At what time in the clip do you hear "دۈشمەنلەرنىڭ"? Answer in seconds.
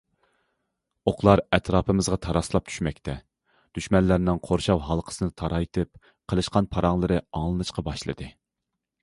3.79-4.41